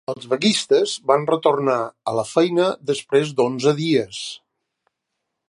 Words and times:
Els 0.11 0.23
vaguistes 0.29 0.93
van 1.11 1.27
retornar 1.31 1.75
a 2.13 2.15
la 2.21 2.25
feina 2.31 2.67
després 2.93 3.35
d'onze 3.41 3.75
dies. 3.83 4.25